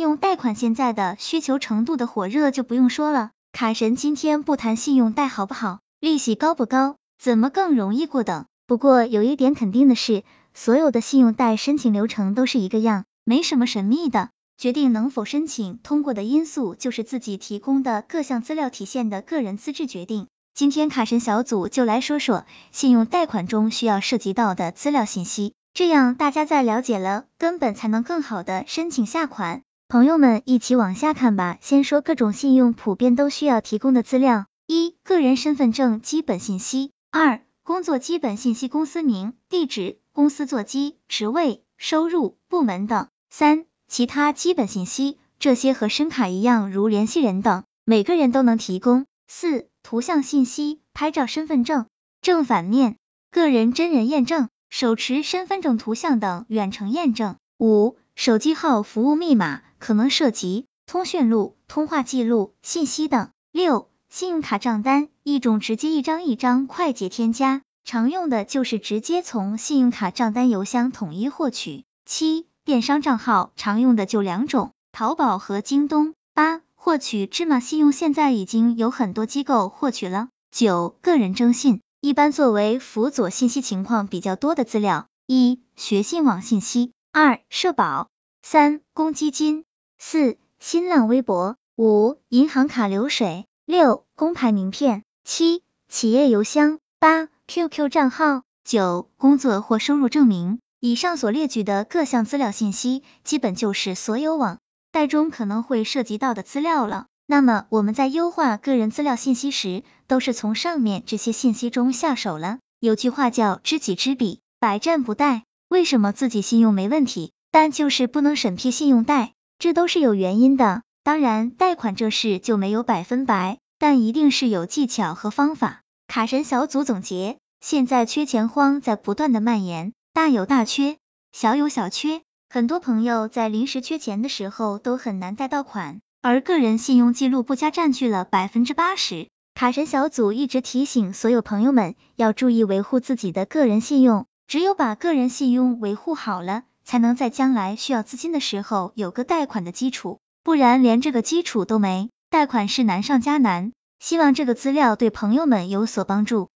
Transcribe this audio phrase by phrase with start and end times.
[0.00, 3.32] 信用贷款现在的需求程度的火热就不用说了。
[3.52, 8.46] 卡神今天不谈信用贷好不好，利息高不高，怎么更容易过等。
[8.66, 10.22] 不过有一点肯定的是，
[10.54, 14.30] 所有的信用贷申请流程都是一个样，没什么神秘的。
[14.56, 20.28] 决定能否申请通过的因素，就是自己提供的各项资料体现的个人资质决定。
[20.54, 29.60] 今天卡神小组就来说说信用贷款中需要涉及到的资料信息，这样大家在了解了根本才能更好的申请下款。
[29.90, 31.58] 朋友们一起往下看吧。
[31.60, 49.06] 先说各种信用普遍都需要提供的资料：一、个人身份证基本信息；二、工作基本信息，公司名、地址、公司座机、职位、收入、部门等；三、其他基本信息，这些和申卡一样，如联系人等，每个人都能提供。
[49.26, 51.86] 四、图像信息，拍照身份证
[52.22, 52.94] 正反面、
[53.32, 57.34] 个人真人验证、手持身份证图像等远程验证。
[57.58, 63.30] 五、手机号、服务密码，可能涉及通讯录、通话记录、信息等。
[63.50, 71.84] 六、信用卡账单，一种直接一张一张快捷添加，常用的就是直接从信用卡账单邮箱统一获取。
[72.04, 76.14] 七、电商账号常用的就两种，淘宝和京东。
[76.34, 80.28] 八、获取芝麻信用现在已经有很多机构获取了。
[80.52, 85.06] 九、个人征信一般作为辅佐信息情况比较多的资料。
[85.26, 86.92] 一、学信网信息。
[87.12, 88.08] 二、社保。
[88.42, 89.64] 三、公积金。
[90.02, 91.56] 四、新浪微博。
[91.76, 93.44] 五、银行卡流水。
[93.66, 95.04] 六、工牌名片。
[95.24, 96.78] 七、企业邮箱。
[96.98, 98.42] 八、QQ 账号。
[98.64, 100.58] 九、工作或收入证明。
[100.80, 107.06] 以上所列举的各项资料信息，基本就是所有网贷中可能会涉及到的资料了。
[107.26, 112.58] 那么我们在优化个人资料信息时，都是从上面这些信息中下手了。
[112.80, 115.42] 有句话叫知己知彼，百战不殆。
[115.68, 119.34] 为什么自己信用没问题，但就是不能审批信用贷？
[119.60, 120.82] 这都是有原因的。
[121.04, 125.82] 当然，贷款这事就没有百分百，但一定是有技巧和方法。
[126.08, 129.92] 卡神小组总结：现在缺钱荒在不断的蔓延。
[130.14, 130.96] 大有大缺，
[131.30, 139.28] 小有小缺，很多朋友在临时缺钱的时候都很难贷到款，而个人信用记录不佳占据了百分之八十。
[139.54, 153.72] 卡神小组一直提醒所有朋友们要注意维护自己的个人信用，只有把个人信用维护好了，才能在将来需要资金的时候有个贷款的基础，不然连这个基础都没，贷款是难上加难。
[153.98, 156.48] 希望这个资料对朋友们有所帮助。